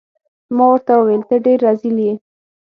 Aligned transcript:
ما 0.55 0.65
ورته 0.71 0.93
وویل: 0.95 1.23
ته 1.29 1.35
ډیر 1.45 1.57
رزیل 1.67 1.97
يې. 2.05 2.13